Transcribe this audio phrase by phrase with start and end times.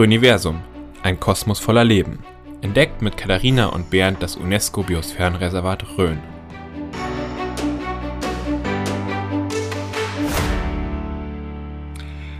[0.00, 0.62] Röniversum,
[1.02, 2.20] ein Kosmos voller Leben.
[2.62, 6.18] Entdeckt mit Katharina und Bernd das UNESCO-Biosphärenreservat Rhön.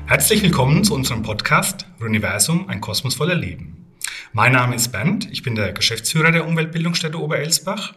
[0.06, 3.84] Herzlich willkommen zu unserem Podcast Röniversum, ein Kosmos voller Leben.
[4.32, 7.92] Mein Name ist Bernd, ich bin der Geschäftsführer der Umweltbildungsstätte Oberelsbach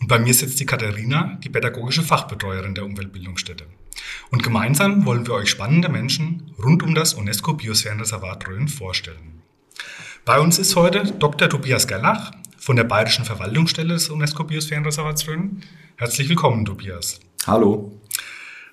[0.00, 3.66] und bei mir sitzt die Katharina, die pädagogische Fachbetreuerin der Umweltbildungsstätte.
[4.30, 9.42] Und gemeinsam wollen wir euch spannende Menschen rund um das UNESCO Biosphärenreservat Rhön vorstellen.
[10.24, 11.48] Bei uns ist heute Dr.
[11.48, 15.62] Tobias Gerlach von der Bayerischen Verwaltungsstelle des UNESCO Biosphärenreservats Rhön.
[15.96, 17.20] Herzlich willkommen, Tobias.
[17.46, 17.92] Hallo.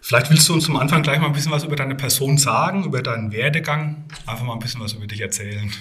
[0.01, 2.84] Vielleicht willst du uns zum Anfang gleich mal ein bisschen was über deine Person sagen,
[2.84, 5.71] über deinen Werdegang, einfach mal ein bisschen was über dich erzählen.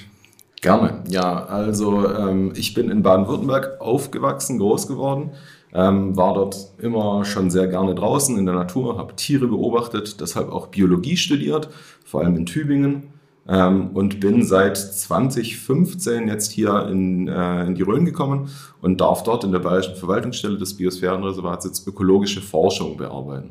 [0.61, 1.45] Gerne, ja.
[1.47, 5.33] Also ähm, ich bin in Baden-Württemberg aufgewachsen, groß geworden,
[5.75, 10.51] ähm, war dort immer schon sehr gerne draußen in der Natur, habe Tiere beobachtet, deshalb
[10.51, 11.69] auch Biologie studiert,
[12.05, 13.13] vor allem in Tübingen.
[13.49, 18.51] Ähm, und bin seit 2015 jetzt hier in, äh, in die Rhön gekommen
[18.81, 23.51] und darf dort in der Bayerischen Verwaltungsstelle des Biosphärenreservats jetzt ökologische Forschung bearbeiten.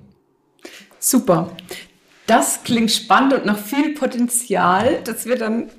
[0.97, 1.49] Super.
[2.27, 5.69] Das klingt spannend und noch viel Potenzial, das wir dann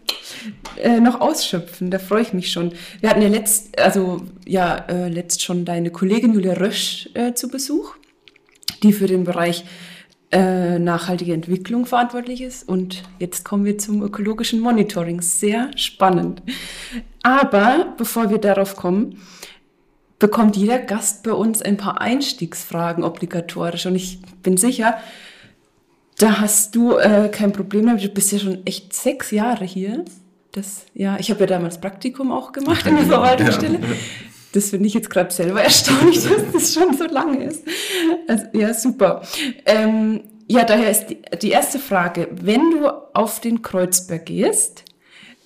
[0.76, 1.90] äh, noch ausschöpfen.
[1.90, 2.72] Da freue ich mich schon.
[3.00, 7.48] Wir hatten ja letzt, also ja, äh, letzt schon deine Kollegin Julia Rösch äh, zu
[7.48, 7.94] Besuch,
[8.82, 9.64] die für den Bereich
[10.32, 12.68] äh, nachhaltige Entwicklung verantwortlich ist.
[12.68, 15.20] Und jetzt kommen wir zum ökologischen Monitoring.
[15.20, 16.42] Sehr spannend.
[17.22, 19.20] Aber bevor wir darauf kommen,
[20.18, 23.86] bekommt jeder Gast bei uns ein paar Einstiegsfragen obligatorisch.
[23.86, 24.98] Und ich bin sicher,
[26.22, 28.04] da hast du äh, kein Problem damit.
[28.04, 30.04] Du bist ja schon echt sechs Jahre hier.
[30.52, 33.80] Das, ja, ich habe ja damals Praktikum auch gemacht in der Verwaltungsstelle.
[34.52, 37.64] Das finde ich jetzt gerade selber erstaunlich, dass das schon so lange ist.
[38.28, 39.22] Also, ja, super.
[39.66, 44.84] Ähm, ja, daher ist die, die erste Frage, wenn du auf den Kreuzberg gehst,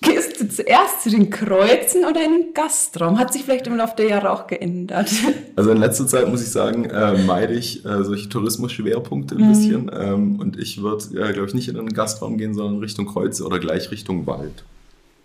[0.01, 3.17] Gehst du zuerst zu den Kreuzen oder in den Gastraum?
[3.17, 5.11] Hat sich vielleicht im Laufe der Jahre auch geändert?
[5.55, 9.49] Also in letzter Zeit muss ich sagen, äh, meide ich äh, solche Tourismus-Schwerpunkte ein mhm.
[9.49, 9.91] bisschen.
[9.91, 13.43] Ähm, und ich würde, äh, glaube ich, nicht in den Gastraum gehen, sondern Richtung Kreuze
[13.43, 14.63] oder gleich Richtung Wald.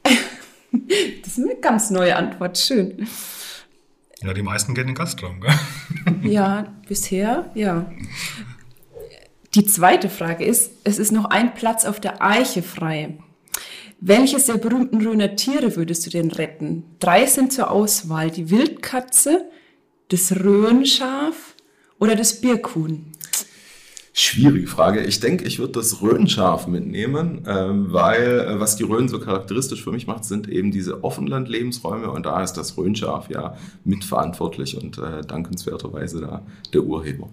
[0.03, 2.57] das ist eine ganz neue Antwort.
[2.57, 3.07] Schön.
[4.23, 5.53] Ja, die meisten gehen in den Gastraum, gell?
[6.31, 7.93] ja, bisher, ja.
[9.55, 13.19] Die zweite Frage ist, es ist noch ein Platz auf der Eiche frei.
[14.05, 16.83] Welches der berühmten Röner Tiere würdest du denn retten?
[16.99, 18.33] Drei sind zur Auswahl.
[18.33, 19.49] Die Wildkatze,
[20.09, 21.55] das Röhnschaf
[22.01, 23.13] oder das Birkhuhn?
[24.13, 25.05] Schwierige Frage.
[25.05, 29.85] Ich denke, ich würde das Röhnschaf mitnehmen, ähm, weil äh, was die Rhön so charakteristisch
[29.85, 34.99] für mich macht, sind eben diese Offenland-Lebensräume und da ist das Röhnschaf ja mitverantwortlich und
[34.99, 36.43] äh, dankenswerterweise da
[36.75, 37.29] der Urheber.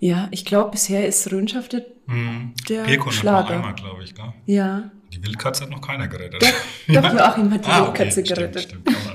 [0.00, 2.54] Ja, ich glaube, bisher ist Röhnschaf der, hm.
[2.70, 3.50] der Schlager.
[3.50, 4.14] einmal, glaube ich.
[4.14, 4.32] Gell?
[4.46, 4.92] Ja.
[5.12, 6.42] Die Wildkatze hat noch keiner gerettet.
[6.42, 8.62] Doch, doch Joachim hat die ah, Wildkatze okay, gerettet.
[8.62, 9.07] Stimmt, stimmt.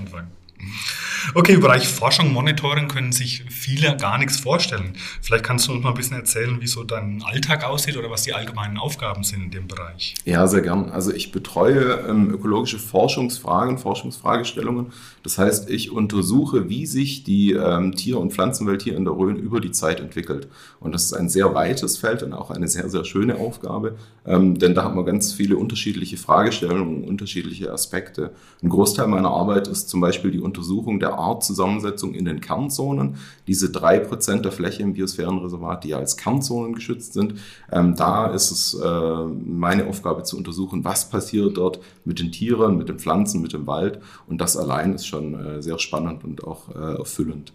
[1.35, 4.93] Okay, im Bereich Forschung, Monitoring können sich viele gar nichts vorstellen.
[5.19, 8.21] Vielleicht kannst du uns mal ein bisschen erzählen, wie so dein Alltag aussieht oder was
[8.21, 10.13] die allgemeinen Aufgaben sind in dem Bereich.
[10.25, 10.91] Ja, sehr gern.
[10.91, 14.93] Also ich betreue ähm, ökologische Forschungsfragen, Forschungsfragestellungen.
[15.23, 19.37] Das heißt, ich untersuche, wie sich die ähm, Tier- und Pflanzenwelt hier in der Rhön
[19.37, 20.47] über die Zeit entwickelt.
[20.79, 23.95] Und das ist ein sehr weites Feld und auch eine sehr, sehr schöne Aufgabe,
[24.25, 28.33] ähm, denn da hat man ganz viele unterschiedliche Fragestellungen, unterschiedliche Aspekte.
[28.61, 33.15] Ein Großteil meiner Arbeit ist zum Beispiel die Untersuchung der Artzusammensetzung in den Kernzonen.
[33.47, 37.35] Diese drei Prozent der Fläche im Biosphärenreservat, die ja als Kernzonen geschützt sind,
[37.71, 42.77] ähm, da ist es äh, meine Aufgabe zu untersuchen, was passiert dort mit den Tieren,
[42.77, 43.99] mit den Pflanzen, mit dem Wald.
[44.27, 47.53] Und das allein ist schon äh, sehr spannend und auch äh, erfüllend.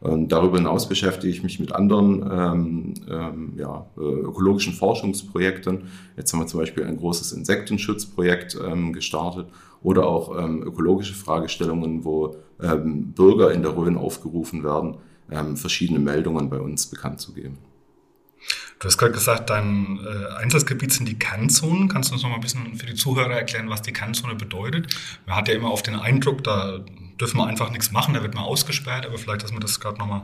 [0.00, 5.84] Und darüber hinaus beschäftige ich mich mit anderen ähm, ähm, ja, äh, ökologischen Forschungsprojekten.
[6.16, 9.48] Jetzt haben wir zum Beispiel ein großes Insektenschutzprojekt ähm, gestartet
[9.82, 14.96] oder auch ähm, ökologische Fragestellungen, wo ähm, Bürger in der Rhön aufgerufen werden,
[15.30, 17.58] ähm, verschiedene Meldungen bei uns bekannt zu geben.
[18.80, 21.88] Du hast gerade gesagt, dein äh, Einsatzgebiet sind die Kernzonen.
[21.88, 24.86] Kannst du uns noch mal ein bisschen für die Zuhörer erklären, was die Kernzone bedeutet?
[25.26, 26.78] Man hat ja immer oft den Eindruck, da
[27.20, 29.98] dürfen wir einfach nichts machen, da wird man ausgesperrt, aber vielleicht, dass wir das gerade
[29.98, 30.22] noch mal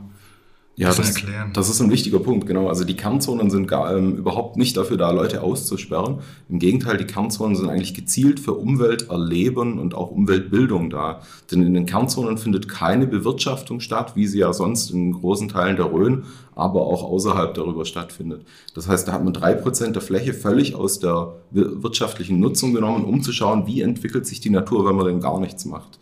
[0.79, 1.15] ja, das,
[1.53, 2.67] das, ist ein wichtiger Punkt, genau.
[2.67, 6.19] Also die Kernzonen sind gar, ähm, überhaupt nicht dafür da, Leute auszusperren.
[6.49, 11.21] Im Gegenteil, die Kernzonen sind eigentlich gezielt für Umwelterleben und auch Umweltbildung da.
[11.51, 15.77] Denn in den Kernzonen findet keine Bewirtschaftung statt, wie sie ja sonst in großen Teilen
[15.77, 18.45] der Rhön, aber auch außerhalb darüber stattfindet.
[18.75, 23.03] Das heißt, da hat man drei Prozent der Fläche völlig aus der wirtschaftlichen Nutzung genommen,
[23.03, 25.97] um zu schauen, wie entwickelt sich die Natur, wenn man denn gar nichts macht.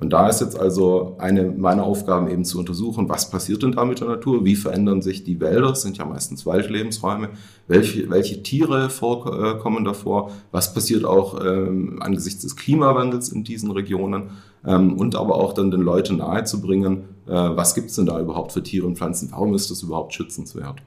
[0.00, 3.84] Und da ist jetzt also eine meiner Aufgaben eben zu untersuchen, was passiert denn da
[3.84, 7.28] mit der Natur, wie verändern sich die Wälder, das sind ja meistens Waldlebensräume,
[7.68, 14.30] welche, welche Tiere vorkommen davor, was passiert auch ähm, angesichts des Klimawandels in diesen Regionen?
[14.64, 18.52] Ähm, und aber auch dann den Leuten nahezubringen, äh, was gibt es denn da überhaupt
[18.52, 20.82] für Tiere und Pflanzen, warum ist das überhaupt schützenswert.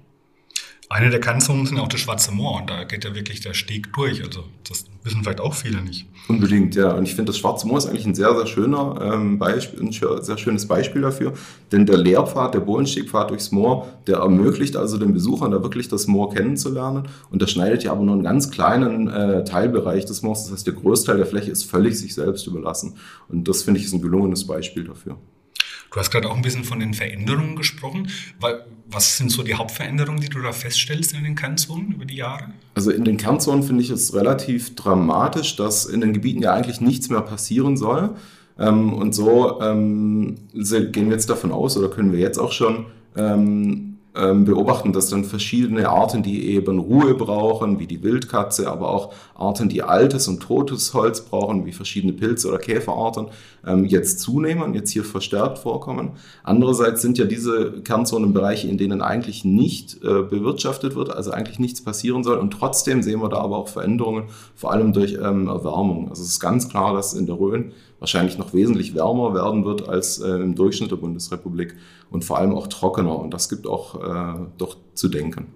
[0.89, 3.93] Eine der Kernzonen sind auch das Schwarze Moor und da geht ja wirklich der Steg
[3.93, 4.23] durch.
[4.23, 6.07] Also das wissen vielleicht auch viele nicht.
[6.27, 6.91] Unbedingt, ja.
[6.91, 9.91] Und ich finde, das Schwarze Moor ist eigentlich ein sehr, sehr schöner ähm, Beispiel, ein
[9.91, 11.33] sehr schönes Beispiel dafür.
[11.71, 16.07] Denn der Lehrpfad, der Bohlenstegpfad durchs Moor, der ermöglicht also den Besuchern da wirklich das
[16.07, 17.07] Moor kennenzulernen.
[17.29, 20.43] Und das schneidet ja aber nur einen ganz kleinen äh, Teilbereich des Moors.
[20.43, 22.95] Das heißt, der Großteil der Fläche ist völlig sich selbst überlassen.
[23.29, 25.17] Und das finde ich ist ein gelungenes Beispiel dafür.
[25.93, 28.09] Du hast gerade auch ein bisschen von den Veränderungen gesprochen.
[28.89, 32.45] Was sind so die Hauptveränderungen, die du da feststellst in den Kernzonen über die Jahre?
[32.73, 36.81] Also in den Kernzonen finde ich es relativ dramatisch, dass in den Gebieten ja eigentlich
[36.81, 38.15] nichts mehr passieren soll.
[38.57, 42.87] Ähm, und so ähm, gehen wir jetzt davon aus, oder können wir jetzt auch schon
[43.15, 49.13] ähm, beobachten, dass dann verschiedene Arten, die eben Ruhe brauchen, wie die Wildkatze, aber auch
[49.33, 53.27] Arten, die altes und totes Holz brauchen, wie verschiedene Pilze oder Käferarten,
[53.65, 56.11] ähm, jetzt zunehmen, jetzt hier verstärkt vorkommen.
[56.43, 61.59] Andererseits sind ja diese Kernzonen Bereiche, in denen eigentlich nicht äh, bewirtschaftet wird, also eigentlich
[61.59, 62.37] nichts passieren soll.
[62.37, 64.25] Und trotzdem sehen wir da aber auch Veränderungen,
[64.55, 66.09] vor allem durch ähm, Erwärmung.
[66.09, 67.71] Also es ist ganz klar, dass in der Rhön
[68.03, 71.77] wahrscheinlich noch wesentlich wärmer werden wird als äh, im Durchschnitt der Bundesrepublik
[72.11, 73.17] und vor allem auch trockener.
[73.17, 75.47] Und das gibt auch äh, doch zu denken.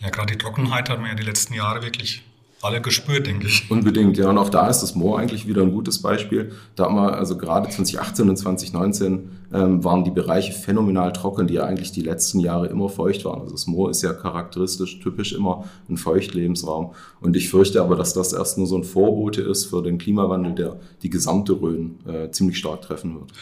[0.00, 2.24] Ja, gerade die Trockenheit hat man ja die letzten Jahre wirklich
[2.62, 3.70] alle gespürt, denke ich.
[3.70, 4.30] Unbedingt, ja.
[4.30, 6.52] Und auch da ist das Moor eigentlich wieder ein gutes Beispiel.
[6.74, 11.54] Da haben wir, also gerade 2018 und 2019 ähm, waren die Bereiche phänomenal trocken, die
[11.54, 13.40] ja eigentlich die letzten Jahre immer feucht waren.
[13.40, 16.92] Also das Moor ist ja charakteristisch, typisch immer ein Feuchtlebensraum.
[17.20, 20.54] Und ich fürchte aber, dass das erst nur so ein Vorbote ist für den Klimawandel,
[20.54, 23.32] der die gesamte Rhön äh, ziemlich stark treffen wird.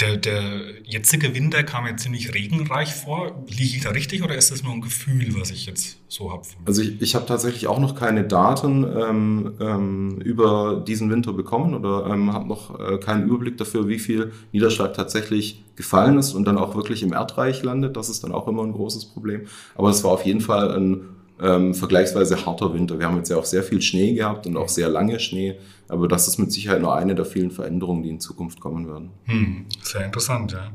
[0.00, 3.44] Der, der jetzige Winter kam mir ziemlich regenreich vor.
[3.48, 6.42] Liege ich da richtig oder ist das nur ein Gefühl, was ich jetzt so habe?
[6.64, 11.74] Also ich, ich habe tatsächlich auch noch keine Daten ähm, ähm, über diesen Winter bekommen
[11.74, 16.44] oder ähm, habe noch äh, keinen Überblick dafür, wie viel Niederschlag tatsächlich gefallen ist und
[16.44, 17.96] dann auch wirklich im Erdreich landet.
[17.96, 19.42] Das ist dann auch immer ein großes Problem.
[19.74, 21.08] Aber es war auf jeden Fall ein
[21.42, 22.98] ähm, vergleichsweise harter Winter.
[22.98, 25.56] Wir haben jetzt ja auch sehr viel Schnee gehabt und auch sehr lange Schnee,
[25.88, 29.10] aber das ist mit Sicherheit nur eine der vielen Veränderungen, die in Zukunft kommen werden.
[29.24, 30.70] Hm, sehr interessant, ja.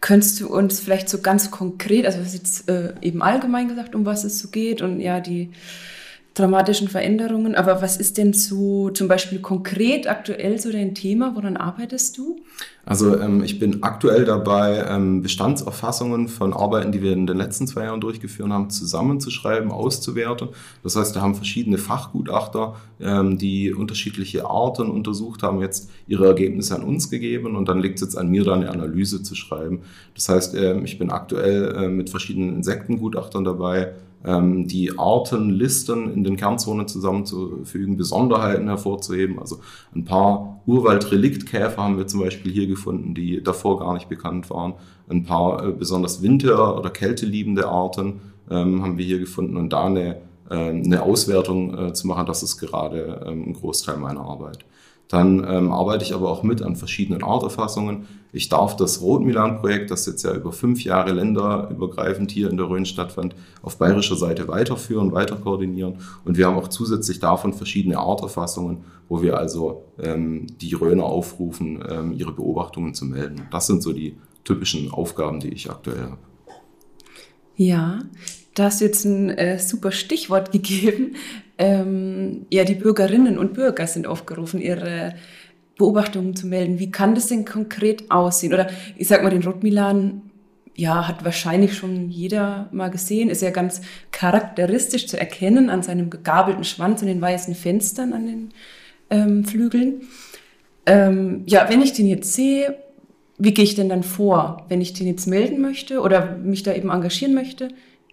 [0.00, 4.06] Könntest du uns vielleicht so ganz konkret, also was jetzt äh, eben allgemein gesagt, um
[4.06, 5.50] was es so geht und ja, die
[6.34, 7.54] dramatischen Veränderungen.
[7.54, 11.34] Aber was ist denn so zum Beispiel konkret aktuell so dein Thema?
[11.34, 12.36] Woran arbeitest du?
[12.88, 17.66] Also ähm, ich bin aktuell dabei, ähm, Bestandserfassungen von Arbeiten, die wir in den letzten
[17.66, 20.48] zwei Jahren durchgeführt haben, zusammenzuschreiben, auszuwerten.
[20.82, 26.76] Das heißt, da haben verschiedene Fachgutachter, ähm, die unterschiedliche Arten untersucht haben, jetzt ihre Ergebnisse
[26.76, 29.82] an uns gegeben und dann liegt es jetzt an mir, da eine Analyse zu schreiben.
[30.14, 33.92] Das heißt, ähm, ich bin aktuell äh, mit verschiedenen Insektengutachtern dabei,
[34.24, 39.38] ähm, die Artenlisten in den Kernzonen zusammenzufügen, Besonderheiten hervorzuheben.
[39.38, 39.60] Also
[39.94, 44.74] ein paar Urwaldreliktkäfer haben wir zum Beispiel hier gefunden, die davor gar nicht bekannt waren.
[45.08, 48.20] Ein paar äh, besonders winter- oder kälteliebende Arten
[48.50, 50.16] ähm, haben wir hier gefunden und da eine,
[50.50, 54.64] äh, eine Auswertung äh, zu machen, das ist gerade ähm, ein Großteil meiner Arbeit.
[55.08, 58.06] Dann ähm, arbeite ich aber auch mit an verschiedenen Arterfassungen.
[58.30, 62.84] Ich darf das Rotmilan-Projekt, das jetzt ja über fünf Jahre länderübergreifend hier in der Rhön
[62.84, 65.94] stattfand, auf bayerischer Seite weiterführen, weiter koordinieren.
[66.26, 71.82] Und wir haben auch zusätzlich davon verschiedene Arterfassungen, wo wir also ähm, die Rhöner aufrufen,
[71.88, 73.48] ähm, ihre Beobachtungen zu melden.
[73.50, 76.18] Das sind so die typischen Aufgaben, die ich aktuell habe.
[77.56, 78.00] Ja,
[78.54, 81.16] da hast du jetzt ein äh, super Stichwort gegeben.
[81.58, 85.14] Ähm, ja, die Bürgerinnen und Bürger sind aufgerufen, ihre
[85.76, 86.78] Beobachtungen zu melden.
[86.78, 88.52] Wie kann das denn konkret aussehen?
[88.52, 90.22] Oder ich sag mal, den Rotmilan,
[90.76, 93.80] ja, hat wahrscheinlich schon jeder mal gesehen, ist ja ganz
[94.12, 98.48] charakteristisch zu erkennen an seinem gegabelten Schwanz und den weißen Fenstern an den
[99.10, 100.02] ähm, Flügeln.
[100.86, 102.76] Ähm, ja, wenn ich den jetzt sehe,
[103.38, 106.74] wie gehe ich denn dann vor, wenn ich den jetzt melden möchte oder mich da
[106.74, 107.68] eben engagieren möchte?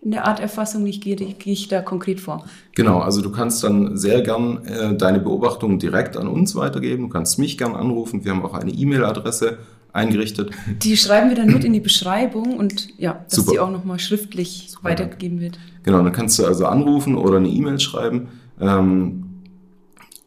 [0.05, 2.45] In der Arterfassung, wie gehe, gehe ich da konkret vor?
[2.75, 7.03] Genau, also du kannst dann sehr gern äh, deine Beobachtungen direkt an uns weitergeben.
[7.03, 8.23] Du kannst mich gern anrufen.
[8.23, 9.57] Wir haben auch eine E-Mail-Adresse
[9.93, 10.51] eingerichtet.
[10.83, 13.51] Die schreiben wir dann mit in die Beschreibung und ja, dass Super.
[13.51, 14.89] die auch nochmal schriftlich Super.
[14.89, 15.57] weitergegeben wird.
[15.81, 18.27] Genau, dann kannst du also anrufen oder eine E-Mail schreiben.
[18.61, 19.24] Ähm,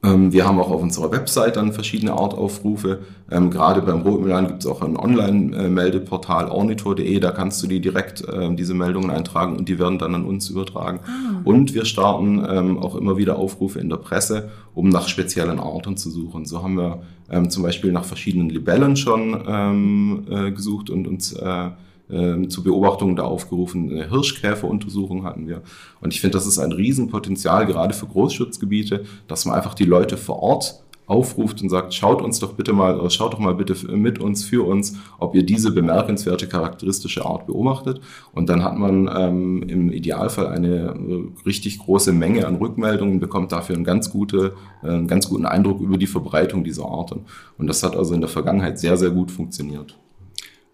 [0.00, 3.00] wir haben auch auf unserer Website dann verschiedene Artaufrufe.
[3.32, 8.22] Ähm, gerade beim Rotmilan gibt es auch ein Online-Meldeportal ornitor.de, da kannst du die direkt
[8.28, 11.00] äh, diese Meldungen eintragen und die werden dann an uns übertragen.
[11.04, 11.40] Ah.
[11.42, 15.96] Und wir starten ähm, auch immer wieder Aufrufe in der Presse, um nach speziellen Arten
[15.96, 16.46] zu suchen.
[16.46, 21.32] So haben wir ähm, zum Beispiel nach verschiedenen Libellen schon ähm, äh, gesucht und uns
[21.32, 21.70] äh,
[22.10, 23.90] ähm, zu Beobachtungen da aufgerufen.
[23.90, 25.62] Eine Hirschkäferuntersuchung hatten wir.
[26.00, 30.16] Und ich finde, das ist ein Riesenpotenzial, gerade für Großschutzgebiete, dass man einfach die Leute
[30.16, 33.74] vor Ort aufruft und sagt, schaut uns doch bitte mal, oder schaut doch mal bitte
[33.96, 38.00] mit uns, für uns, ob ihr diese bemerkenswerte charakteristische Art beobachtet.
[38.32, 43.52] Und dann hat man ähm, im Idealfall eine äh, richtig große Menge an Rückmeldungen, bekommt
[43.52, 47.24] dafür einen ganz, gute, äh, einen ganz guten Eindruck über die Verbreitung dieser Arten.
[47.56, 49.98] Und das hat also in der Vergangenheit sehr, sehr gut funktioniert.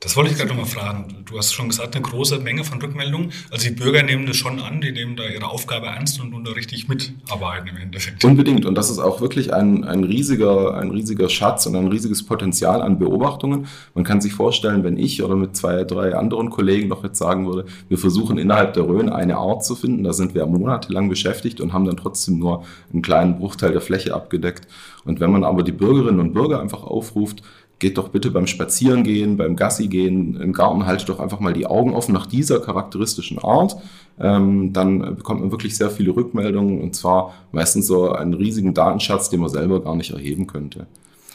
[0.04, 1.24] Das wollte ich gerade nochmal fragen.
[1.24, 3.32] Du hast schon gesagt, eine große Menge von Rückmeldungen.
[3.50, 6.52] Also die Bürger nehmen das schon an, die nehmen da ihre Aufgabe ernst und, da
[6.52, 8.22] richtig mitarbeiten im Endeffekt.
[8.22, 8.66] Unbedingt.
[8.66, 12.82] Und das ist auch wirklich ein, ein, riesiger, ein riesiger Schatz und ein riesiges Potenzial
[12.82, 13.66] an Beobachtungen.
[13.94, 17.46] Man kann sich vorstellen, wenn ich oder mit zwei, drei anderen Kollegen noch jetzt sagen
[17.46, 21.62] würde, wir versuchen innerhalb der Rhön eine Art zu finden, da sind wir monatelang beschäftigt
[21.62, 24.68] und haben dann trotzdem nur einen kleinen Bruchteil der Fläche abgedeckt.
[25.06, 27.42] Und wenn man aber die Bürgerinnen und Bürger einfach aufruft,
[27.84, 31.66] geht doch bitte beim Spazierengehen, beim Gassi gehen, im Garten haltet doch einfach mal die
[31.66, 33.76] Augen offen nach dieser charakteristischen Art.
[34.18, 39.28] Ähm, dann bekommt man wirklich sehr viele Rückmeldungen und zwar meistens so einen riesigen Datenschatz,
[39.28, 40.86] den man selber gar nicht erheben könnte.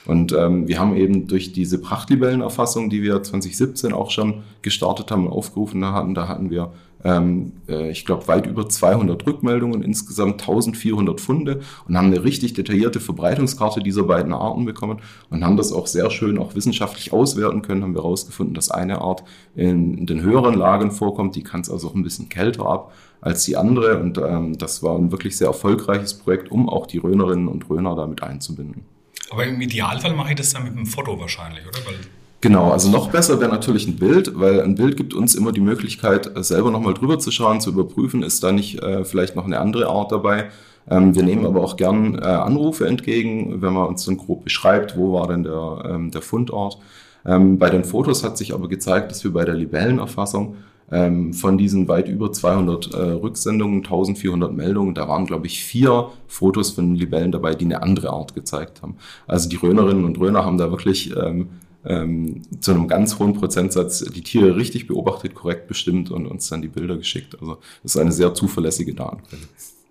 [0.09, 5.27] Und ähm, wir haben eben durch diese Prachtlibellenerfassung, die wir 2017 auch schon gestartet haben
[5.27, 6.71] und aufgerufen hatten, da hatten wir
[7.03, 12.55] ähm, äh, ich glaube, weit über 200 Rückmeldungen, insgesamt 1400 Funde und haben eine richtig
[12.55, 14.97] detaillierte Verbreitungskarte dieser beiden Arten bekommen
[15.29, 17.83] und haben das auch sehr schön auch wissenschaftlich auswerten können.
[17.83, 19.23] Haben wir herausgefunden, dass eine Art
[19.55, 23.45] in den höheren Lagen vorkommt, die kann es also auch ein bisschen kälter ab als
[23.45, 27.47] die andere und ähm, das war ein wirklich sehr erfolgreiches Projekt, um auch die Rönerinnen
[27.47, 28.85] und Röner damit einzubinden.
[29.31, 31.79] Aber im Idealfall mache ich das dann mit einem Foto wahrscheinlich, oder?
[31.85, 31.95] Weil
[32.41, 35.59] Genau, also noch besser wäre natürlich ein Bild, weil ein Bild gibt uns immer die
[35.59, 39.45] Möglichkeit, äh, selber nochmal drüber zu schauen, zu überprüfen, ist da nicht äh, vielleicht noch
[39.45, 40.49] eine andere Art dabei.
[40.89, 44.97] Ähm, wir nehmen aber auch gern äh, Anrufe entgegen, wenn man uns dann grob beschreibt,
[44.97, 46.77] wo war denn der, ähm, der Fundort.
[47.25, 50.55] Ähm, bei den Fotos hat sich aber gezeigt, dass wir bei der Libellenerfassung
[50.91, 56.09] ähm, von diesen weit über 200 äh, Rücksendungen, 1400 Meldungen, da waren, glaube ich, vier
[56.27, 58.95] Fotos von Libellen dabei, die eine andere Art gezeigt haben.
[59.27, 61.49] Also die Rönerinnen und Röner haben da wirklich ähm,
[61.85, 66.61] ähm, zu einem ganz hohen Prozentsatz die Tiere richtig beobachtet, korrekt bestimmt und uns dann
[66.61, 67.37] die Bilder geschickt.
[67.39, 69.43] Also das ist eine sehr zuverlässige Datenquelle.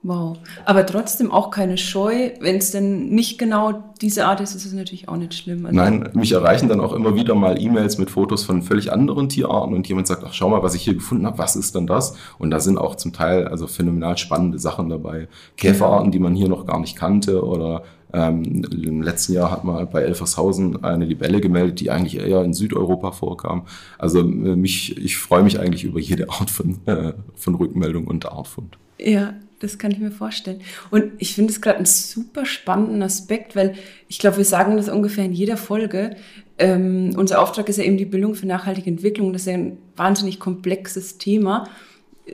[0.02, 0.38] Wow.
[0.64, 2.30] Aber trotzdem auch keine Scheu.
[2.40, 5.66] Wenn es denn nicht genau diese Art ist, ist es natürlich auch nicht schlimm.
[5.66, 9.28] Also Nein, mich erreichen dann auch immer wieder mal E-Mails mit Fotos von völlig anderen
[9.28, 11.88] Tierarten und jemand sagt, ach schau mal, was ich hier gefunden habe, was ist denn
[11.88, 12.14] das?
[12.38, 15.26] Und da sind auch zum Teil also phänomenal spannende Sachen dabei.
[15.56, 19.90] Käferarten, die man hier noch gar nicht kannte oder ähm, Im letzten Jahr hat man
[19.90, 23.66] bei Elfershausen eine Libelle gemeldet, die eigentlich eher in Südeuropa vorkam.
[23.98, 28.24] Also äh, mich, ich freue mich eigentlich über jede Art von, äh, von Rückmeldung und
[28.24, 28.78] Artfund.
[28.98, 30.60] Ja, das kann ich mir vorstellen.
[30.90, 33.74] Und ich finde es gerade einen super spannenden Aspekt, weil
[34.08, 36.16] ich glaube, wir sagen das ungefähr in jeder Folge.
[36.58, 39.32] Ähm, unser Auftrag ist ja eben die Bildung für nachhaltige Entwicklung.
[39.32, 41.68] Das ist ja ein wahnsinnig komplexes Thema,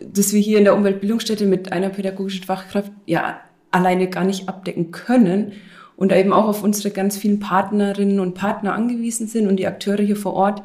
[0.02, 3.40] das wir hier in der Umweltbildungsstätte mit einer pädagogischen Fachkraft ja
[3.70, 5.52] alleine gar nicht abdecken können
[5.96, 10.02] und eben auch auf unsere ganz vielen Partnerinnen und Partner angewiesen sind und die Akteure
[10.02, 10.62] hier vor Ort.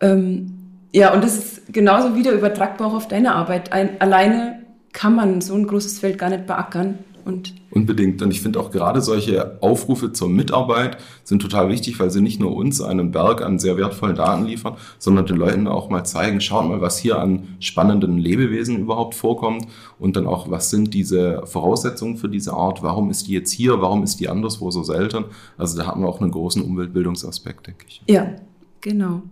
[0.00, 0.56] Ähm,
[0.92, 3.72] ja, und das ist genauso wieder übertragbar auch auf deine Arbeit.
[3.72, 4.59] Ein, alleine
[4.92, 6.98] kann man so ein großes Feld gar nicht beackern.
[7.24, 8.20] Und Unbedingt.
[8.22, 12.40] Und ich finde auch gerade solche Aufrufe zur Mitarbeit sind total wichtig, weil sie nicht
[12.40, 16.40] nur uns einen Berg an sehr wertvollen Daten liefern, sondern den Leuten auch mal zeigen,
[16.40, 19.66] schaut mal, was hier an spannenden Lebewesen überhaupt vorkommt
[19.98, 23.80] und dann auch, was sind diese Voraussetzungen für diese Art, warum ist die jetzt hier,
[23.80, 25.26] warum ist die anderswo so selten.
[25.58, 28.02] Also da haben wir auch einen großen Umweltbildungsaspekt, denke ich.
[28.08, 28.34] Ja,
[28.80, 29.22] genau.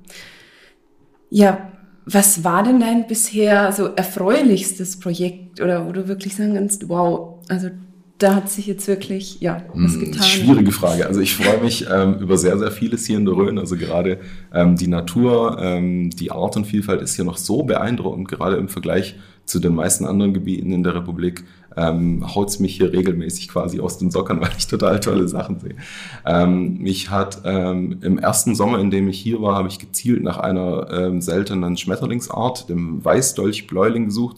[1.30, 1.72] Ja,
[2.10, 7.40] was war denn dein bisher so erfreulichstes Projekt oder wo du wirklich sagen kannst, wow,
[7.48, 7.68] also
[8.18, 10.22] da hat sich jetzt wirklich ja was hm, getan.
[10.22, 11.06] Schwierige Frage.
[11.06, 13.58] Also ich freue mich ähm, über sehr, sehr vieles hier in der Rhön.
[13.58, 14.18] Also gerade
[14.52, 19.60] ähm, die Natur, ähm, die Artenvielfalt ist hier noch so beeindruckend, gerade im Vergleich zu
[19.60, 21.44] den meisten anderen Gebieten in der Republik.
[21.78, 25.60] Ähm, haut es mich hier regelmäßig quasi aus den Sockern, weil ich total tolle Sachen
[25.60, 25.76] sehe.
[26.26, 30.22] Ähm, mich hat ähm, im ersten Sommer, in dem ich hier war, habe ich gezielt
[30.22, 34.36] nach einer ähm, seltenen Schmetterlingsart, dem Weißdolchbläuling gesucht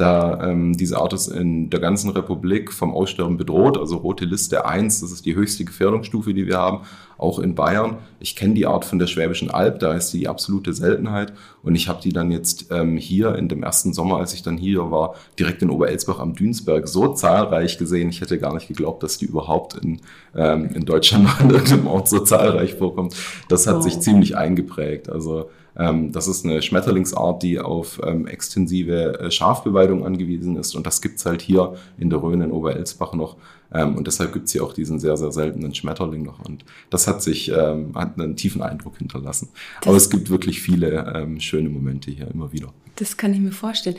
[0.00, 4.64] Da ähm, diese Art ist in der ganzen Republik vom Aussterben bedroht, also rote Liste
[4.64, 6.86] 1, das ist die höchste Gefährdungsstufe, die wir haben,
[7.18, 7.98] auch in Bayern.
[8.18, 11.86] Ich kenne die Art von der Schwäbischen Alb, da ist die absolute Seltenheit und ich
[11.86, 15.16] habe die dann jetzt ähm, hier in dem ersten Sommer, als ich dann hier war,
[15.38, 18.08] direkt in Oberelsbach am Dünsberg so zahlreich gesehen.
[18.08, 20.00] Ich hätte gar nicht geglaubt, dass die überhaupt in,
[20.34, 23.14] ähm, in Deutschland an irgendeinem Ort so zahlreich vorkommt.
[23.50, 23.80] Das hat oh.
[23.82, 25.10] sich ziemlich eingeprägt.
[25.10, 30.74] Also das ist eine Schmetterlingsart, die auf ähm, extensive äh, Schafbeweidung angewiesen ist.
[30.74, 33.36] Und das gibt's halt hier in der Rhön in Oberelsbach noch.
[33.72, 36.40] Ähm, und deshalb gibt's hier auch diesen sehr, sehr seltenen Schmetterling noch.
[36.40, 39.48] Und das hat sich, ähm, hat einen tiefen Eindruck hinterlassen.
[39.80, 42.72] Das Aber es gibt wirklich viele ähm, schöne Momente hier immer wieder.
[42.96, 43.96] Das kann ich mir vorstellen.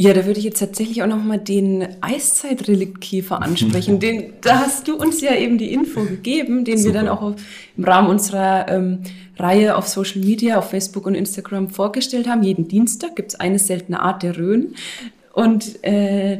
[0.00, 4.00] Ja, da würde ich jetzt tatsächlich auch nochmal den Eiszeitreliktkäfer ansprechen.
[4.00, 6.94] den, da hast du uns ja eben die Info gegeben, den Super.
[6.94, 7.34] wir dann auch auf,
[7.76, 9.00] im Rahmen unserer ähm,
[9.38, 12.42] Reihe auf Social Media, auf Facebook und Instagram vorgestellt haben.
[12.42, 14.74] Jeden Dienstag gibt es eine seltene Art der Rhön.
[15.34, 16.38] Und äh,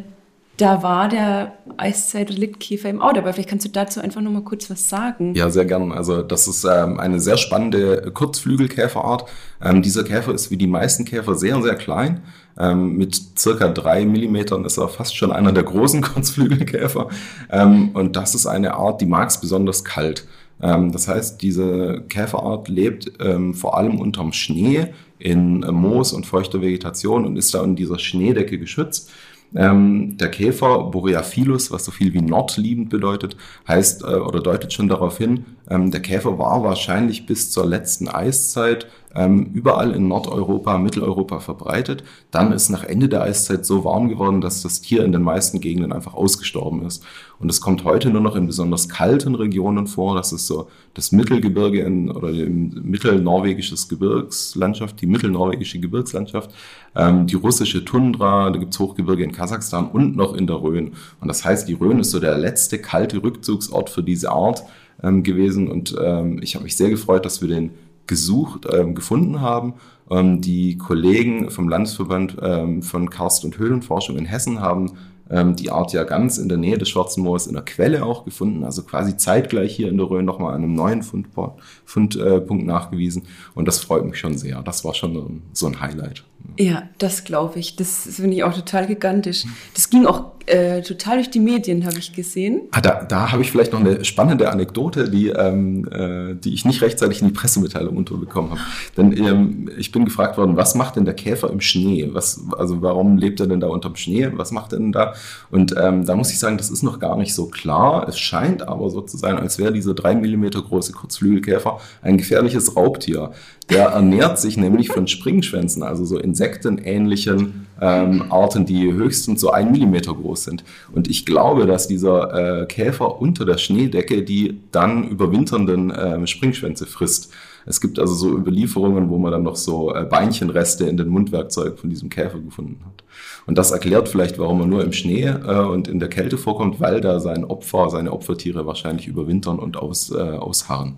[0.57, 3.19] da war der Eiszeit-Reliktkäfer im Auto.
[3.19, 5.35] Aber vielleicht kannst du dazu einfach noch mal kurz was sagen.
[5.35, 5.93] Ja, sehr gern.
[5.93, 9.29] Also das ist ähm, eine sehr spannende Kurzflügelkäferart.
[9.63, 12.23] Ähm, dieser Käfer ist wie die meisten Käfer sehr, sehr klein.
[12.61, 17.09] Ähm, mit circa drei Millimetern ist er fast schon einer der großen Kurzflügelkäfer.
[17.51, 20.27] Ähm, und das ist eine Art, die mag es besonders kalt.
[20.63, 24.89] Ähm, das heißt, diese Käferart lebt ähm, vor allem unterm Schnee
[25.19, 29.11] in Moos und feuchter Vegetation und ist da in dieser Schneedecke geschützt.
[29.55, 34.89] Ähm, der Käfer Boreaphilus, was so viel wie nordliebend bedeutet, heißt äh, oder deutet schon
[34.89, 40.79] darauf hin, ähm, der Käfer war wahrscheinlich bis zur letzten Eiszeit ähm, überall in Nordeuropa,
[40.79, 42.05] Mitteleuropa verbreitet.
[42.31, 45.61] Dann ist nach Ende der Eiszeit so warm geworden, dass das Tier in den meisten
[45.61, 47.05] Gegenden einfach ausgestorben ist.
[47.41, 50.15] Und es kommt heute nur noch in besonders kalten Regionen vor.
[50.15, 56.51] Das ist so das Mittelgebirge in, oder die mittelnorwegisches Gebirgslandschaft, die mittelnorwegische Gebirgslandschaft,
[56.95, 60.93] ähm, die russische Tundra, da gibt's Hochgebirge in Kasachstan und noch in der Rhön.
[61.21, 64.63] Und das heißt, die Rhön ist so der letzte kalte Rückzugsort für diese Art
[65.03, 65.69] ähm, gewesen.
[65.69, 67.71] Und ähm, ich habe mich sehr gefreut, dass wir den
[68.07, 69.75] gesucht, ähm, gefunden haben.
[70.11, 74.93] Ähm, die Kollegen vom Landesverband ähm, von Karst- und Höhlenforschung in Hessen haben
[75.31, 78.25] ähm, die Art ja ganz in der Nähe des Schwarzen Moors in der Quelle auch
[78.25, 82.41] gefunden, also quasi zeitgleich hier in der Rhön nochmal an einem neuen Fundpunkt Fund, äh,
[82.51, 83.23] nachgewiesen.
[83.55, 84.63] Und das freut mich schon sehr.
[84.63, 86.25] Das war schon so ein Highlight.
[86.59, 87.77] Ja, das glaube ich.
[87.77, 89.45] Das finde ich auch total gigantisch.
[89.75, 92.63] Das ging auch äh, total durch die Medien, habe ich gesehen.
[92.73, 96.65] Ah, da da habe ich vielleicht noch eine spannende Anekdote, die, ähm, äh, die ich
[96.65, 98.61] nicht rechtzeitig in die Pressemitteilung unterbekommen habe.
[98.97, 102.09] Denn ähm, ich bin gefragt worden, was macht denn der Käfer im Schnee?
[102.13, 104.31] Was, also warum lebt er denn da unterm Schnee?
[104.35, 105.15] Was macht er denn da?
[105.51, 108.09] Und ähm, da muss ich sagen, das ist noch gar nicht so klar.
[108.09, 112.77] Es scheint aber so zu sein, als wäre dieser drei Millimeter große Kurzflügelkäfer ein gefährliches
[112.77, 113.33] Raubtier.
[113.71, 119.71] Der ernährt sich nämlich von Springschwänzen, also so insektenähnlichen ähm, Arten, die höchstens so ein
[119.71, 120.65] Millimeter groß sind.
[120.93, 126.87] Und ich glaube, dass dieser äh, Käfer unter der Schneedecke die dann überwinternden äh, Springschwänze
[126.87, 127.33] frisst.
[127.67, 131.77] Es gibt also so Überlieferungen, wo man dann noch so äh, Beinchenreste in den Mundwerkzeugen
[131.77, 133.05] von diesem Käfer gefunden hat.
[133.47, 136.81] Und das erklärt vielleicht, warum er nur im Schnee äh, und in der Kälte vorkommt,
[136.81, 140.97] weil da sein Opfer, seine Opfertiere wahrscheinlich überwintern und aus, äh, ausharren.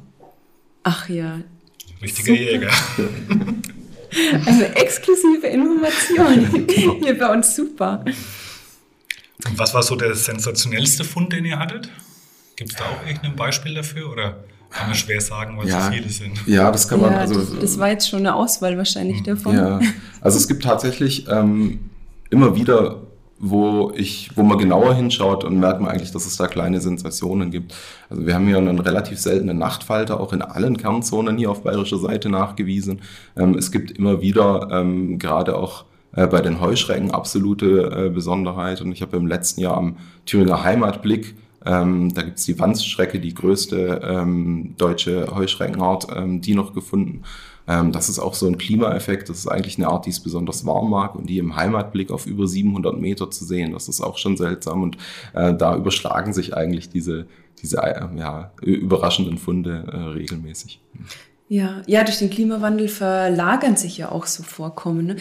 [0.85, 1.41] Ach ja.
[2.03, 2.43] Richtiger Super.
[2.43, 2.71] Jäger.
[4.47, 6.97] Eine exklusive Information genau.
[7.03, 8.05] hier bei uns super.
[9.47, 11.89] Und was war so der sensationellste Fund, den ihr hattet?
[12.57, 16.09] Gibt es da auch irgendein Beispiel dafür oder kann man schwer sagen, was ja, viele
[16.09, 16.47] sind?
[16.47, 17.13] Ja, das kann man.
[17.13, 19.25] Ja, also, das, das, war jetzt schon eine Auswahl wahrscheinlich hm.
[19.25, 19.57] davon.
[19.57, 19.81] Ja,
[20.21, 21.91] also es gibt tatsächlich ähm,
[22.31, 23.01] immer wieder
[23.45, 27.51] wo ich, wo man genauer hinschaut und merkt man eigentlich, dass es da kleine Sensationen
[27.51, 27.75] gibt.
[28.09, 31.99] Also wir haben hier einen relativ seltenen Nachtfalter, auch in allen Kernzonen hier auf bayerischer
[31.99, 33.01] Seite nachgewiesen.
[33.37, 38.81] Ähm, es gibt immer wieder, ähm, gerade auch äh, bei den Heuschrecken, absolute äh, Besonderheit.
[38.81, 43.35] Und ich habe im letzten Jahr am Thüringer Heimatblick ähm, da gibt's die Wanzschrecke, die
[43.35, 47.23] größte ähm, deutsche Heuschreckenart, ähm, die noch gefunden.
[47.69, 49.29] Ähm, das ist auch so ein Klimaeffekt.
[49.29, 52.27] Das ist eigentlich eine Art, die es besonders warm mag und die im Heimatblick auf
[52.27, 53.73] über 700 Meter zu sehen.
[53.73, 54.97] Das ist auch schon seltsam und
[55.35, 57.27] äh, da überschlagen sich eigentlich diese,
[57.63, 60.81] diese äh, ja, überraschenden Funde äh, regelmäßig.
[61.49, 65.07] Ja, ja, durch den Klimawandel verlagern sich ja auch so Vorkommen.
[65.07, 65.17] Ne?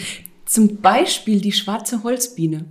[0.46, 2.66] Zum Beispiel die schwarze Holzbiene.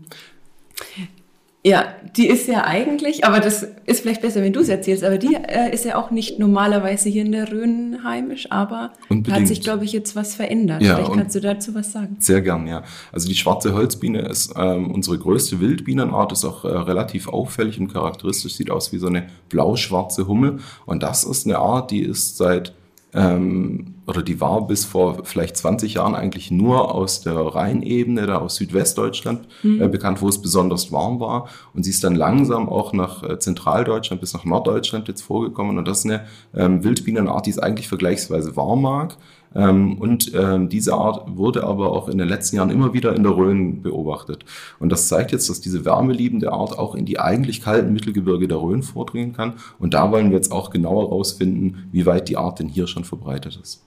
[1.63, 1.85] Ja,
[2.17, 5.35] die ist ja eigentlich, aber das ist vielleicht besser, wenn du es erzählst, aber die
[5.35, 9.43] äh, ist ja auch nicht normalerweise hier in der Rhön heimisch, aber Unbedingt.
[9.43, 10.81] hat sich, glaube ich, jetzt was verändert.
[10.81, 12.17] Ja, vielleicht kannst du dazu was sagen.
[12.19, 12.83] Sehr gern, ja.
[13.13, 17.93] Also die schwarze Holzbiene ist ähm, unsere größte Wildbienenart, ist auch äh, relativ auffällig und
[17.93, 20.61] charakteristisch, sieht aus wie so eine blau-schwarze Hummel.
[20.87, 22.73] Und das ist eine Art, die ist seit
[23.13, 28.39] ähm, oder die war bis vor vielleicht 20 Jahren eigentlich nur aus der Rheinebene, da
[28.39, 29.81] aus Südwestdeutschland mhm.
[29.81, 31.49] äh, bekannt, wo es besonders warm war.
[31.73, 35.79] Und sie ist dann langsam auch nach äh, Zentraldeutschland bis nach Norddeutschland jetzt vorgekommen.
[35.79, 39.17] Und das ist eine ähm, Wildbienenart, die es eigentlich vergleichsweise warm mag.
[39.55, 43.23] Ähm, und ähm, diese Art wurde aber auch in den letzten Jahren immer wieder in
[43.23, 44.45] der Rhön beobachtet.
[44.79, 48.59] Und das zeigt jetzt, dass diese wärmeliebende Art auch in die eigentlich kalten Mittelgebirge der
[48.59, 49.55] Rhön vordringen kann.
[49.79, 53.05] Und da wollen wir jetzt auch genauer herausfinden, wie weit die Art denn hier schon
[53.05, 53.85] verbreitet ist.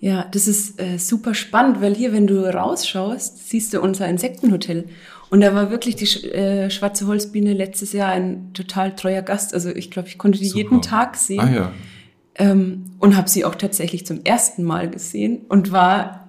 [0.00, 4.84] Ja, das ist äh, super spannend, weil hier, wenn du rausschaust, siehst du unser Insektenhotel.
[5.30, 9.52] Und da war wirklich die äh, schwarze Holzbiene letztes Jahr ein total treuer Gast.
[9.54, 10.58] Also ich glaube, ich konnte die super.
[10.58, 11.40] jeden Tag sehen.
[11.40, 11.72] Ah, ja.
[12.36, 16.28] Ähm, und habe sie auch tatsächlich zum ersten Mal gesehen und war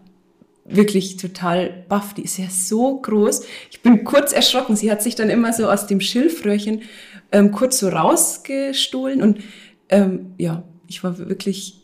[0.66, 2.14] wirklich total baff.
[2.16, 3.44] Die ist ja so groß.
[3.70, 4.76] Ich bin kurz erschrocken.
[4.76, 6.82] Sie hat sich dann immer so aus dem Schilfröhrchen
[7.32, 9.40] ähm, kurz so rausgestohlen und
[9.90, 11.79] ähm, ja, ich war wirklich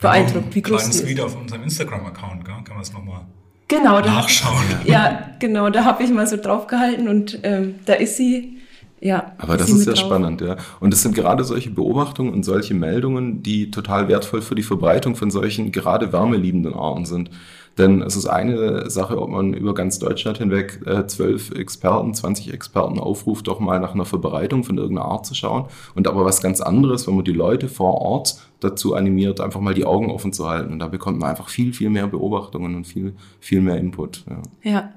[0.00, 1.06] beeindruckt, wie groß ist.
[1.06, 3.26] Video auf unserem Instagram-Account, kann man es nochmal
[3.68, 4.64] genau, nachschauen.
[4.84, 8.59] Da, ja, genau, da habe ich mal so drauf gehalten und ähm, da ist sie.
[9.00, 10.04] Ja, aber das ist sehr drauf.
[10.04, 10.56] spannend, ja.
[10.78, 15.16] Und es sind gerade solche Beobachtungen und solche Meldungen, die total wertvoll für die Verbreitung
[15.16, 17.30] von solchen gerade wärmeliebenden Arten sind.
[17.78, 22.52] Denn es ist eine Sache, ob man über ganz Deutschland hinweg äh, zwölf Experten, 20
[22.52, 25.64] Experten aufruft, doch mal nach einer Verbreitung von irgendeiner Art zu schauen.
[25.94, 29.72] Und aber was ganz anderes, wenn man die Leute vor Ort dazu animiert, einfach mal
[29.72, 30.72] die Augen offen zu halten.
[30.72, 34.24] Und da bekommt man einfach viel, viel mehr Beobachtungen und viel, viel mehr Input.
[34.28, 34.70] Ja.
[34.70, 34.92] ja.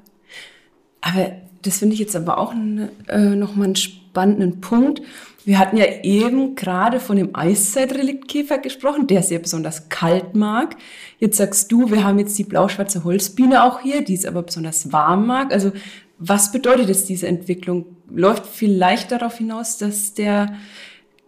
[0.99, 1.31] Aber
[1.63, 5.01] das finde ich jetzt aber auch ein, äh, nochmal einen spannenden Punkt.
[5.45, 10.77] Wir hatten ja eben gerade von dem Eiszeitreliktkäfer gesprochen, der sehr besonders kalt mag.
[11.19, 14.93] Jetzt sagst du, wir haben jetzt die blau-schwarze Holzbiene auch hier, die es aber besonders
[14.93, 15.51] warm mag.
[15.51, 15.73] Also
[16.17, 17.85] was bedeutet jetzt diese Entwicklung?
[18.09, 20.53] Läuft vielleicht darauf hinaus, dass der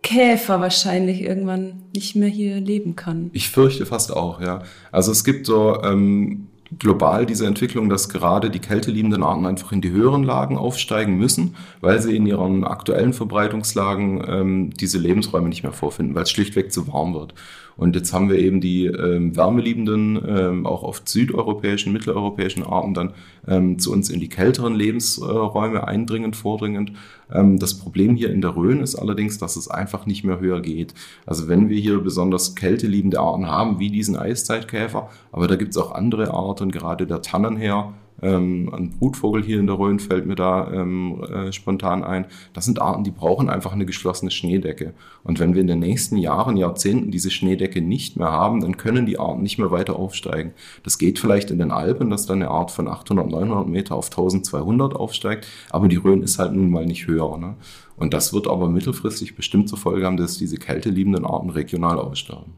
[0.01, 3.31] Käfer wahrscheinlich irgendwann nicht mehr hier leben kann?
[3.33, 4.63] Ich fürchte fast auch, ja.
[4.91, 6.47] Also es gibt so ähm,
[6.79, 11.55] global diese Entwicklung, dass gerade die kälteliebenden Arten einfach in die höheren Lagen aufsteigen müssen,
[11.81, 16.71] weil sie in ihren aktuellen Verbreitungslagen ähm, diese Lebensräume nicht mehr vorfinden, weil es schlichtweg
[16.71, 17.33] zu warm wird.
[17.77, 23.13] Und jetzt haben wir eben die ähm, wärmeliebenden, ähm, auch oft südeuropäischen, mitteleuropäischen Arten dann
[23.47, 26.93] ähm, zu uns in die kälteren Lebensräume eindringend, vordringend.
[27.31, 30.61] Ähm, das Problem hier in der Rhön ist allerdings, dass es einfach nicht mehr höher
[30.61, 30.93] geht.
[31.25, 35.77] Also wenn wir hier besonders kälteliebende Arten haben, wie diesen Eiszeitkäfer, aber da gibt es
[35.77, 40.36] auch andere Arten, gerade der Tannenherr, ähm, ein Brutvogel hier in der Rhön fällt mir
[40.36, 42.25] da ähm, äh, spontan ein.
[42.54, 44.93] Das sind Arten, die brauchen einfach eine geschlossene Schneedecke.
[45.23, 49.06] Und wenn wir in den nächsten Jahren, Jahrzehnten diese Schneedecke nicht mehr haben, dann können
[49.06, 50.54] die Arten nicht mehr weiter aufsteigen.
[50.84, 54.06] Das geht vielleicht in den Alpen, dass dann eine Art von 800, 900 Meter auf
[54.08, 57.38] 1200 aufsteigt, aber die Rhön ist halt nun mal nicht höher.
[57.38, 57.56] Ne?
[57.97, 62.54] Und das wird aber mittelfristig bestimmt zur Folge haben, dass diese kälteliebenden Arten regional aussterben.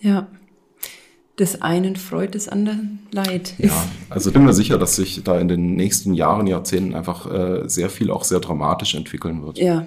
[0.00, 0.28] Ja,
[1.38, 3.54] des einen Freud, des anderen Leid.
[3.58, 3.72] Ja,
[4.08, 7.90] also bin mir sicher, dass sich da in den nächsten Jahren, Jahrzehnten einfach äh, sehr
[7.90, 9.58] viel auch sehr dramatisch entwickeln wird.
[9.58, 9.86] Ja,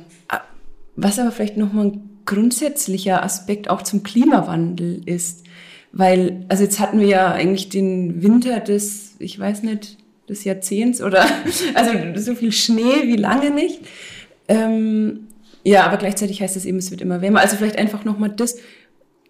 [0.98, 5.46] was aber vielleicht nochmal ein grundsätzlicher Aspekt auch zum Klimawandel ist,
[5.94, 11.02] weil, also jetzt hatten wir ja eigentlich den Winter des, ich weiß nicht, des Jahrzehnts
[11.02, 11.26] oder,
[11.76, 13.80] also so viel Schnee wie lange nicht.
[14.50, 15.28] Ähm,
[15.64, 17.40] ja, aber gleichzeitig heißt es eben, es wird immer wärmer.
[17.40, 18.58] Also vielleicht einfach nochmal das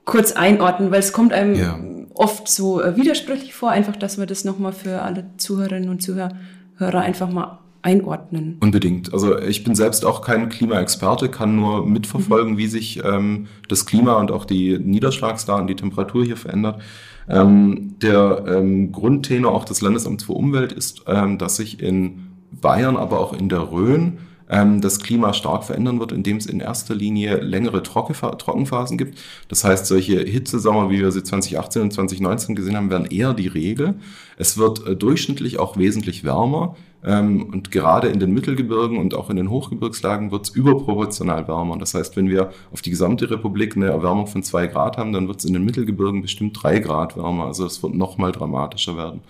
[0.05, 1.79] kurz einordnen, weil es kommt einem ja
[2.17, 6.31] oft so äh, widersprüchlich vor, einfach, dass wir das nochmal für alle Zuhörerinnen und Zuhörer
[6.79, 8.57] einfach mal einordnen.
[8.59, 9.13] Unbedingt.
[9.13, 12.57] Also ich bin selbst auch kein Klimaexperte, kann nur mitverfolgen, mhm.
[12.57, 16.81] wie sich ähm, das Klima und auch die Niederschlagsdaten, die Temperatur hier verändert.
[17.29, 22.97] Ähm, der ähm, Grundtenor auch des Landesamts für Umwelt ist, ähm, dass sich in Bayern,
[22.97, 24.19] aber auch in der Rhön
[24.49, 29.19] ähm, das Klima stark verändern wird, indem es in erster Linie längere Trockenphasen gibt.
[29.49, 33.47] Das heißt, solche Hitzesommer, wie wir sie 2018 und 2019 gesehen haben, werden eher die
[33.47, 33.95] Regel.
[34.37, 36.75] Es wird äh, durchschnittlich auch wesentlich wärmer.
[37.03, 41.77] Ähm, und gerade in den Mittelgebirgen und auch in den Hochgebirgslagen wird es überproportional wärmer.
[41.77, 45.27] Das heißt, wenn wir auf die gesamte Republik eine Erwärmung von zwei Grad haben, dann
[45.27, 47.45] wird es in den Mittelgebirgen bestimmt drei Grad wärmer.
[47.45, 49.21] Also es wird noch mal dramatischer werden.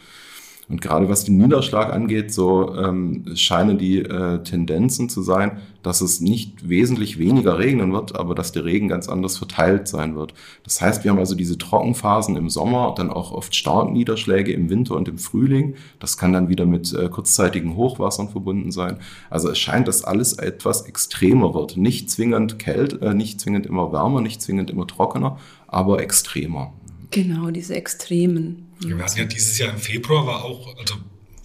[0.70, 6.02] Und gerade was den Niederschlag angeht, so ähm, scheinen die äh, Tendenzen zu sein, dass
[6.02, 10.34] es nicht wesentlich weniger regnen wird, aber dass der Regen ganz anders verteilt sein wird.
[10.66, 14.70] Das heißt, wir haben also diese Trockenphasen im Sommer, dann auch oft starke Niederschläge im
[14.70, 15.76] Winter und im Frühling.
[16.00, 18.98] Das kann dann wieder mit äh, kurzzeitigen Hochwassern verbunden sein.
[19.30, 21.78] Also es scheint, dass alles etwas extremer wird.
[21.78, 26.74] Nicht zwingend kält, äh, nicht zwingend immer wärmer, nicht zwingend immer trockener, aber extremer.
[27.12, 28.68] Genau, diese Extremen.
[28.80, 30.96] Wir hatten ja dieses Jahr im Februar war auch, also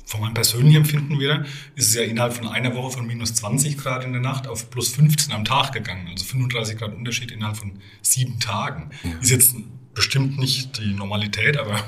[0.04, 1.44] von meinem persönlichen Empfinden wieder,
[1.74, 4.70] ist es ja innerhalb von einer Woche von minus 20 Grad in der Nacht auf
[4.70, 6.08] plus 15 am Tag gegangen.
[6.10, 7.72] Also 35 Grad Unterschied innerhalb von
[8.02, 8.90] sieben Tagen.
[9.04, 9.10] Ja.
[9.20, 9.54] Ist jetzt
[9.94, 11.82] bestimmt nicht die Normalität, aber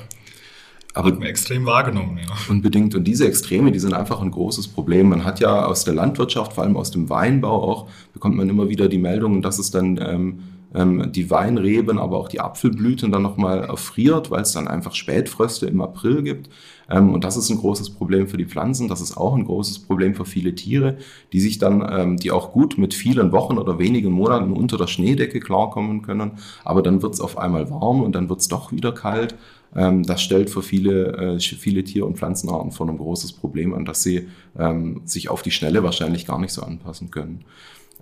[0.94, 2.32] aber hat man extrem wahrgenommen, ja.
[2.48, 2.94] Unbedingt.
[2.94, 5.08] Und diese Extreme, die sind einfach ein großes Problem.
[5.08, 8.68] Man hat ja aus der Landwirtschaft, vor allem aus dem Weinbau auch, bekommt man immer
[8.68, 10.42] wieder die Meldungen, dass es dann ähm,
[10.74, 15.66] ähm, die Weinreben, aber auch die Apfelblüten dann nochmal erfriert, weil es dann einfach Spätfröste
[15.66, 16.50] im April gibt.
[16.90, 18.88] Ähm, und das ist ein großes Problem für die Pflanzen.
[18.88, 20.98] Das ist auch ein großes Problem für viele Tiere,
[21.32, 24.86] die sich dann, ähm, die auch gut mit vielen Wochen oder wenigen Monaten unter der
[24.86, 26.32] Schneedecke klarkommen können.
[26.64, 29.34] Aber dann wird es auf einmal warm und dann wird es doch wieder kalt.
[29.76, 33.84] Ähm, das stellt für viele, äh, viele Tier- und Pflanzenarten vor ein großes Problem an,
[33.84, 37.44] dass sie ähm, sich auf die Schnelle wahrscheinlich gar nicht so anpassen können.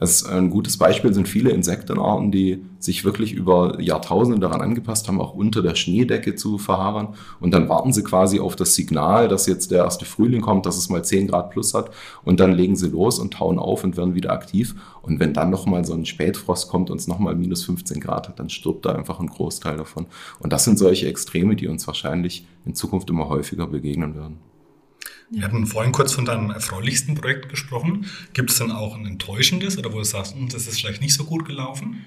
[0.02, 5.20] Das ein gutes Beispiel sind viele Insektenarten, die sich wirklich über Jahrtausende daran angepasst haben,
[5.20, 7.10] auch unter der Schneedecke zu verharren.
[7.38, 10.76] Und dann warten sie quasi auf das Signal, dass jetzt der erste Frühling kommt, dass
[10.76, 11.92] es mal 10 Grad plus hat.
[12.24, 14.74] Und dann legen sie los und tauen auf und werden wieder aktiv.
[15.02, 18.40] Und wenn dann nochmal so ein Spätfrost kommt und es nochmal minus 15 Grad hat,
[18.40, 20.06] dann stirbt da einfach ein Großteil davon.
[20.40, 24.51] Und das sind solche Extreme, die uns wahrscheinlich in Zukunft immer häufiger begegnen werden.
[25.34, 28.04] Wir hatten vorhin kurz von deinem erfreulichsten Projekt gesprochen.
[28.34, 31.14] Gibt es denn auch ein enttäuschendes oder wo du sagst, hm, das ist vielleicht nicht
[31.14, 32.04] so gut gelaufen?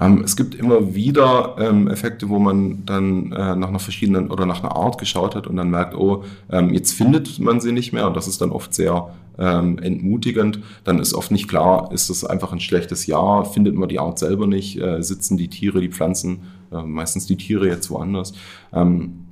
[0.00, 4.44] Ähm, es gibt immer wieder ähm, Effekte, wo man dann äh, nach einer verschiedenen oder
[4.44, 7.92] nach einer Art geschaut hat und dann merkt, oh, ähm, jetzt findet man sie nicht
[7.92, 10.58] mehr und das ist dann oft sehr ähm, entmutigend.
[10.82, 14.18] Dann ist oft nicht klar, ist das einfach ein schlechtes Jahr, findet man die Art
[14.18, 16.40] selber nicht, äh, sitzen die Tiere, die Pflanzen,
[16.72, 18.32] äh, meistens die Tiere jetzt woanders.
[18.72, 19.27] Ähm,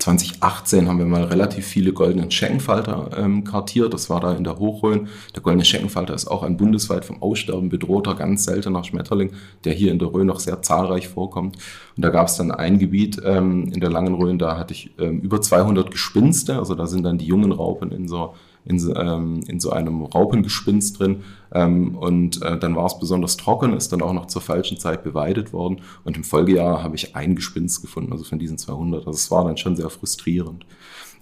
[0.00, 3.92] 2018 haben wir mal relativ viele goldenen Schenkenfalter ähm, kartiert.
[3.92, 5.08] Das war da in der Hochrhön.
[5.34, 9.32] Der goldene Schenkenfalter ist auch ein bundesweit vom Aussterben bedrohter, ganz seltener Schmetterling,
[9.64, 11.56] der hier in der Rhön noch sehr zahlreich vorkommt.
[11.96, 14.90] Und da gab es dann ein Gebiet ähm, in der Langen Rhön, da hatte ich
[14.98, 16.56] ähm, über 200 Gespinste.
[16.56, 18.34] Also da sind dann die jungen Raupen in so
[18.64, 21.22] in, ähm, in so einem Raupengespinst drin.
[21.52, 25.02] Ähm, und äh, dann war es besonders trocken, ist dann auch noch zur falschen Zeit
[25.02, 25.80] beweidet worden.
[26.04, 29.06] Und im Folgejahr habe ich ein Gespinst gefunden, also von diesen 200.
[29.06, 30.64] Also es war dann schon sehr frustrierend.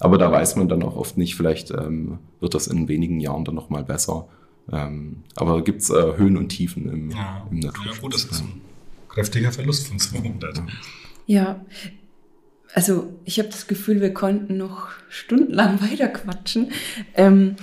[0.01, 3.45] Aber da weiß man dann auch oft nicht, vielleicht ähm, wird das in wenigen Jahren
[3.45, 4.29] dann nochmal besser.
[4.71, 7.47] Ähm, aber gibt es äh, Höhen und Tiefen im, ja.
[7.51, 7.97] im Naturschutz.
[7.97, 8.61] Ja gut, das ist ein
[9.09, 10.63] kräftiger Verlust von 200.
[11.27, 11.61] Ja,
[12.75, 16.73] also ich habe das Gefühl, wir konnten noch stundenlang weiterquatschen.
[17.15, 17.57] Ähm,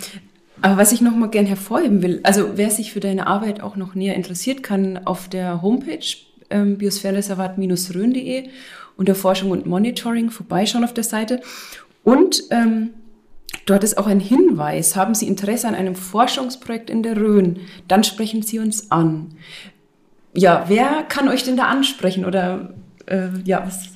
[0.61, 3.75] aber was ich noch mal gern hervorheben will, also wer sich für deine Arbeit auch
[3.75, 6.05] noch näher interessiert, kann auf der Homepage
[6.49, 8.49] ähm, biosphärenreservat-rhön.de
[8.97, 11.41] unter Forschung und Monitoring vorbeischauen auf der Seite.
[12.03, 12.91] Und ähm,
[13.65, 18.03] dort ist auch ein Hinweis, haben Sie Interesse an einem Forschungsprojekt in der Rhön, dann
[18.03, 19.35] sprechen Sie uns an.
[20.33, 22.73] Ja, wer kann euch denn da ansprechen oder
[23.07, 23.94] äh, ja, was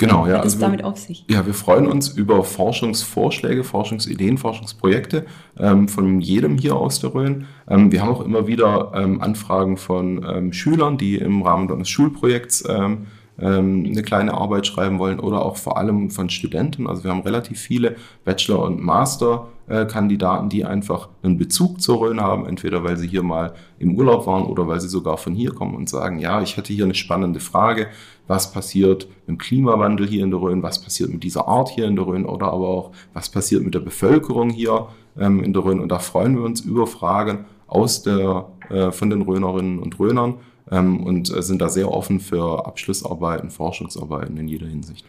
[0.00, 0.38] Genau, ja.
[0.38, 1.26] Hat es also damit wir, auf sich?
[1.28, 5.26] Ja, wir freuen uns über Forschungsvorschläge, Forschungsideen, Forschungsprojekte
[5.58, 7.44] ähm, von jedem hier aus der Rhön.
[7.68, 11.90] Ähm, wir haben auch immer wieder ähm, Anfragen von ähm, Schülern, die im Rahmen eines
[11.90, 13.08] Schulprojekts ähm,
[13.38, 16.86] ähm, eine kleine Arbeit schreiben wollen oder auch vor allem von Studenten.
[16.86, 22.46] Also wir haben relativ viele Bachelor- und Master-Kandidaten, die einfach einen Bezug zur Rhön haben,
[22.46, 25.74] entweder weil sie hier mal im Urlaub waren oder weil sie sogar von hier kommen
[25.74, 27.88] und sagen, ja, ich hätte hier eine spannende Frage,
[28.30, 31.86] was passiert mit dem Klimawandel hier in der Rhön, was passiert mit dieser Art hier
[31.86, 34.86] in der Rhön oder aber auch, was passiert mit der Bevölkerung hier
[35.18, 35.80] ähm, in der Rhön.
[35.80, 40.34] Und da freuen wir uns über Fragen aus der, äh, von den Rhönerinnen und Rhönern
[40.70, 45.04] ähm, und äh, sind da sehr offen für Abschlussarbeiten, Forschungsarbeiten in jeder Hinsicht.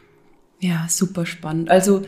[0.59, 1.69] Ja, super spannend.
[1.69, 2.01] Also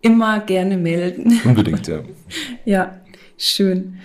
[0.00, 1.40] immer gerne melden.
[1.44, 2.02] Unbedingt, ja.
[2.64, 3.00] ja,
[3.36, 3.96] schön.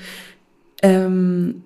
[0.82, 1.62] Ähm,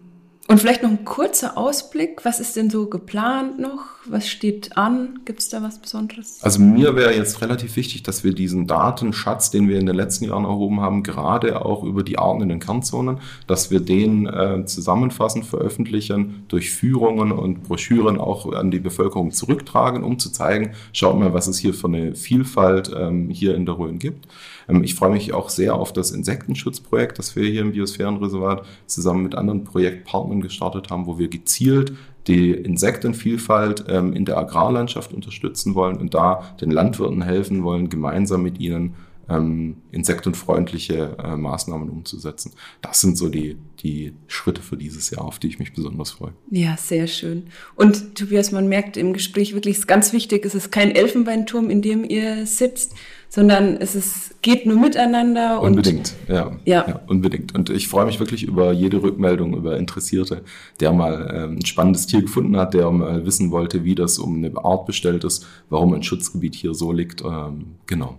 [0.49, 2.25] und vielleicht noch ein kurzer Ausblick.
[2.25, 3.85] Was ist denn so geplant noch?
[4.05, 5.19] Was steht an?
[5.23, 6.39] Gibt es da was Besonderes?
[6.41, 10.25] Also mir wäre jetzt relativ wichtig, dass wir diesen Datenschatz, den wir in den letzten
[10.25, 14.65] Jahren erhoben haben, gerade auch über die Arten in den Kernzonen, dass wir den äh,
[14.65, 21.19] zusammenfassen, veröffentlichen, durch Führungen und Broschüren auch an die Bevölkerung zurücktragen, um zu zeigen, schaut
[21.19, 24.25] mal, was es hier für eine Vielfalt ähm, hier in der Rhön gibt.
[24.69, 29.23] Ähm, ich freue mich auch sehr auf das Insektenschutzprojekt, das wir hier im Biosphärenreservat zusammen
[29.23, 31.93] mit anderen Projektpartnern gestartet haben, wo wir gezielt
[32.27, 38.43] die Insektenvielfalt ähm, in der Agrarlandschaft unterstützen wollen und da den Landwirten helfen wollen, gemeinsam
[38.43, 38.93] mit ihnen
[39.29, 42.53] ähm, insektenfreundliche äh, Maßnahmen umzusetzen.
[42.81, 46.33] Das sind so die, die Schritte für dieses Jahr, auf die ich mich besonders freue.
[46.49, 47.47] Ja, sehr schön.
[47.75, 51.69] Und Tobias, man merkt im Gespräch wirklich, es ist ganz wichtig, es ist kein Elfenbeinturm,
[51.69, 52.95] in dem ihr sitzt,
[53.29, 55.61] sondern es ist, geht nur miteinander.
[55.61, 56.85] Unbedingt, und, ja, ja.
[56.87, 56.99] ja.
[57.07, 57.53] Unbedingt.
[57.55, 60.41] Und ich freue mich wirklich über jede Rückmeldung, über Interessierte,
[60.79, 64.43] der mal ähm, ein spannendes Tier gefunden hat, der mal wissen wollte, wie das um
[64.43, 67.21] eine Art bestellt ist, warum ein Schutzgebiet hier so liegt.
[67.21, 68.17] Ähm, genau.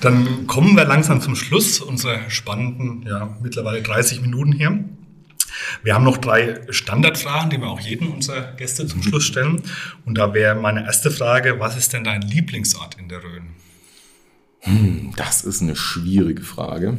[0.00, 4.82] Dann kommen wir langsam zum Schluss unserer spannenden, ja, mittlerweile 30 Minuten hier.
[5.82, 9.62] Wir haben noch drei Standardfragen, die wir auch jedem unserer Gäste zum Schluss stellen.
[10.06, 13.50] Und da wäre meine erste Frage, was ist denn dein Lieblingsort in der Rhön?
[14.62, 16.98] Hm, das ist eine schwierige Frage.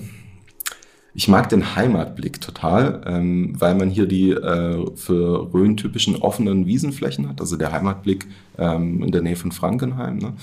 [1.15, 6.65] Ich mag den Heimatblick total, ähm, weil man hier die äh, für Rhön typischen offenen
[6.65, 7.39] Wiesenflächen hat.
[7.39, 10.17] Also der Heimatblick ähm, in der Nähe von Frankenheim.
[10.17, 10.33] Ne?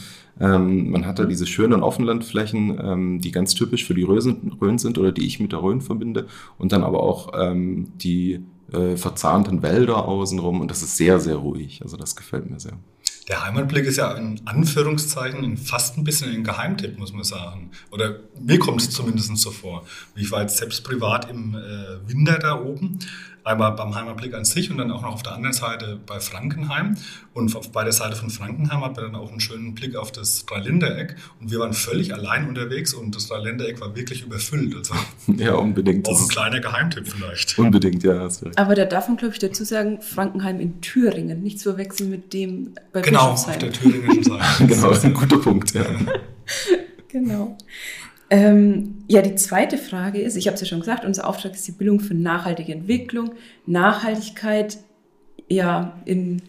[0.41, 4.97] Ähm, man hat da diese schönen Offenlandflächen, ähm, die ganz typisch für die Rhön sind
[4.97, 6.27] oder die ich mit der Rhön verbinde.
[6.57, 8.41] Und dann aber auch ähm, die
[8.73, 10.61] äh, verzahnten Wälder außenrum.
[10.61, 11.83] Und das ist sehr, sehr ruhig.
[11.83, 12.79] Also das gefällt mir sehr.
[13.31, 17.71] Der Heimatblick ist ja in Anführungszeichen fast ein bisschen ein Geheimtipp, muss man sagen.
[17.93, 19.87] Oder mir kommt es zumindest so vor.
[20.17, 22.99] Ich war jetzt selbst privat im äh, Winter da oben
[23.51, 26.97] Einmal beim Heimatblick an sich und dann auch noch auf der anderen Seite bei Frankenheim.
[27.35, 30.13] Und auf, bei der Seite von Frankenheim hat man dann auch einen schönen Blick auf
[30.13, 31.17] das Dreiländereck.
[31.41, 34.77] Und wir waren völlig allein unterwegs und das Dreiländereck war wirklich überfüllt.
[34.77, 34.95] Also
[35.37, 36.09] ja, unbedingt.
[36.09, 37.59] Auch ein kleiner Geheimtipp vielleicht.
[37.59, 38.29] Unbedingt, ja.
[38.55, 41.43] Aber da darf man, glaube ich, dazu sagen, Frankenheim in Thüringen.
[41.43, 44.45] Nicht zu verwechseln mit dem bei Genau, auf der thüringischen Seite.
[44.67, 45.85] genau, das ist ein guter Punkt, ja.
[47.09, 47.59] genau.
[48.31, 51.67] Ähm, ja, die zweite Frage ist, ich habe es ja schon gesagt, unser Auftrag ist
[51.67, 53.33] die Bildung für nachhaltige Entwicklung.
[53.67, 54.79] Nachhaltigkeit
[55.49, 56.41] ja, in,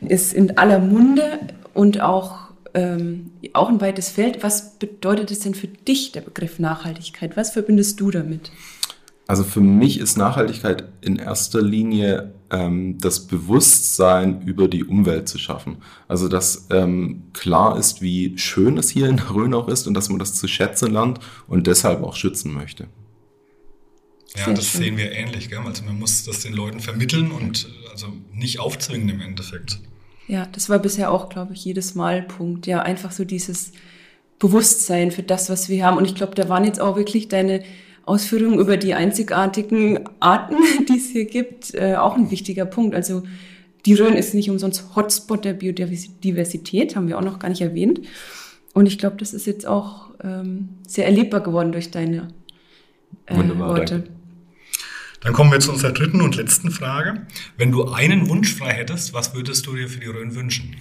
[0.00, 1.38] ist in aller Munde
[1.74, 4.42] und auch, ähm, auch ein weites Feld.
[4.42, 7.36] Was bedeutet es denn für dich, der Begriff Nachhaltigkeit?
[7.36, 8.50] Was verbindest du damit?
[9.28, 15.36] Also für mich ist Nachhaltigkeit in erster Linie ähm, das Bewusstsein über die Umwelt zu
[15.38, 15.76] schaffen.
[16.08, 19.92] Also dass ähm, klar ist, wie schön es hier in der Rhön auch ist und
[19.92, 22.88] dass man das zu schätzen lernt und deshalb auch schützen möchte.
[24.34, 24.80] Ja, Sehr das schön.
[24.80, 25.50] sehen wir ähnlich.
[25.50, 25.58] Gell?
[25.58, 29.78] Also man muss das den Leuten vermitteln und also nicht aufzwingen im Endeffekt.
[30.26, 32.66] Ja, das war bisher auch, glaube ich, jedes Mal Punkt.
[32.66, 33.72] Ja, einfach so dieses
[34.38, 35.98] Bewusstsein für das, was wir haben.
[35.98, 37.62] Und ich glaube, da waren jetzt auch wirklich deine
[38.08, 40.56] Ausführungen über die einzigartigen Arten,
[40.88, 42.94] die es hier gibt, äh, auch ein wichtiger Punkt.
[42.94, 43.22] Also
[43.86, 48.00] die Rhön ist nicht umsonst Hotspot der Biodiversität, haben wir auch noch gar nicht erwähnt.
[48.74, 52.28] Und ich glaube, das ist jetzt auch ähm, sehr erlebbar geworden durch deine
[53.26, 53.94] äh, Wunderbar, Worte.
[53.94, 54.10] Danke.
[55.20, 57.26] Dann kommen wir zu unserer dritten und letzten Frage.
[57.56, 60.76] Wenn du einen Wunsch frei hättest, was würdest du dir für die Rhön wünschen?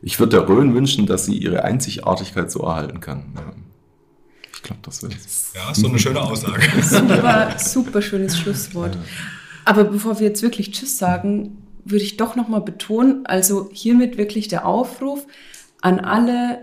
[0.00, 3.24] Ich würde der Rhön wünschen, dass sie ihre Einzigartigkeit so erhalten kann.
[3.36, 3.52] Ja.
[4.62, 5.16] Ich glaube, das wird
[5.56, 6.62] Ja, so eine schöne Aussage.
[6.82, 8.96] Super, super schönes Schlusswort.
[9.64, 14.46] Aber bevor wir jetzt wirklich Tschüss sagen, würde ich doch nochmal betonen, also hiermit wirklich
[14.46, 15.26] der Aufruf
[15.80, 16.60] an alle,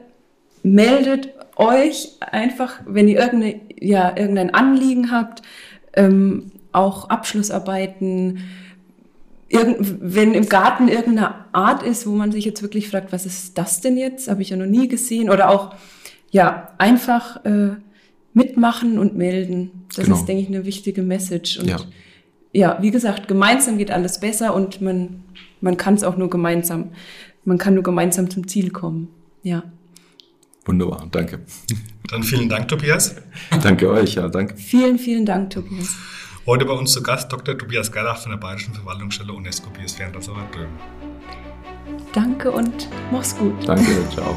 [0.63, 5.41] meldet euch einfach, wenn ihr irgendeine, ja, irgendein Anliegen habt,
[5.93, 8.39] ähm, auch Abschlussarbeiten,
[9.49, 13.57] irgend, wenn im Garten irgendeine Art ist, wo man sich jetzt wirklich fragt, was ist
[13.57, 14.29] das denn jetzt?
[14.29, 15.29] Habe ich ja noch nie gesehen.
[15.29, 15.75] Oder auch,
[16.31, 17.71] ja, einfach äh,
[18.39, 19.86] mitmachen und melden.
[19.93, 20.17] Das genau.
[20.17, 21.60] ist, denke ich, eine wichtige Message.
[21.60, 21.78] Und ja.
[22.54, 25.23] ja, wie gesagt, gemeinsam geht alles besser und man,
[25.62, 26.91] man kann es auch nur gemeinsam.
[27.43, 29.10] Man kann nur gemeinsam zum Ziel kommen.
[29.43, 29.63] Ja.
[30.65, 31.39] Wunderbar, danke.
[32.10, 33.15] Dann vielen Dank, Tobias.
[33.63, 34.56] danke euch, ja, danke.
[34.56, 35.95] Vielen, vielen Dank, Tobias.
[36.45, 37.58] Heute bei uns zu Gast Dr.
[37.58, 40.47] Tobias Gerlach von der Bayerischen Verwaltungsstelle UNESCO Biosphärenreservat.
[42.13, 43.67] Danke und mach's gut.
[43.67, 44.36] Danke, ciao.